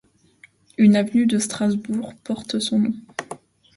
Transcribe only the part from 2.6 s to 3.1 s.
nom.